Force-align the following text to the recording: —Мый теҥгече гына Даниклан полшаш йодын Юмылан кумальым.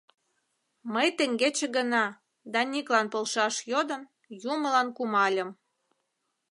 —Мый 0.93 1.07
теҥгече 1.17 1.67
гына 1.77 2.03
Даниклан 2.53 3.05
полшаш 3.13 3.55
йодын 3.71 4.01
Юмылан 4.53 4.87
кумальым. 4.97 5.49